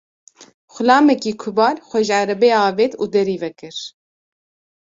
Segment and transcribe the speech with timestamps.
[0.73, 3.75] Xulamekî kubar xwe ji erebê avêt û derî vekir.